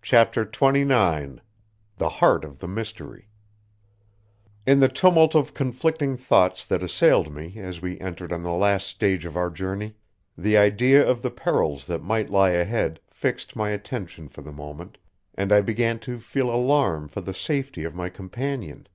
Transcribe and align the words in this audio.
CHAPTER 0.00 0.46
XXIX 0.46 1.40
THE 1.98 2.08
HEART 2.08 2.42
OF 2.42 2.58
THE 2.58 2.66
MYSTERY 2.66 3.28
In 4.66 4.80
the 4.80 4.88
tumult 4.88 5.34
of 5.34 5.52
conflicting 5.52 6.16
thoughts 6.16 6.64
that 6.64 6.82
assailed 6.82 7.30
me 7.30 7.58
as 7.58 7.82
we 7.82 8.00
entered 8.00 8.32
on 8.32 8.42
the 8.42 8.54
last 8.54 8.86
stage 8.86 9.26
of 9.26 9.36
our 9.36 9.50
journey, 9.50 9.96
the 10.38 10.56
idea 10.56 11.06
of 11.06 11.20
the 11.20 11.30
perils 11.30 11.86
that 11.86 12.02
might 12.02 12.30
lie 12.30 12.52
ahead 12.52 12.98
fixed 13.10 13.56
my 13.56 13.68
attention 13.68 14.30
for 14.30 14.40
the 14.40 14.52
moment, 14.52 14.96
and 15.34 15.52
I 15.52 15.60
began 15.60 15.98
to 15.98 16.18
feel 16.18 16.48
alarm 16.50 17.06
for 17.08 17.20
the 17.20 17.34
safety 17.34 17.84
of 17.84 17.94
my 17.94 18.08
companion. 18.08 18.88